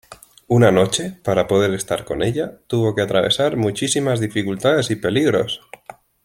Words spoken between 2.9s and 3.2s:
que